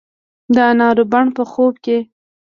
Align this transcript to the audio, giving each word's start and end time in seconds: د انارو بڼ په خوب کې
د 0.55 0.57
انارو 0.71 1.03
بڼ 1.11 1.25
په 1.37 1.43
خوب 1.51 1.73
کې 1.83 1.97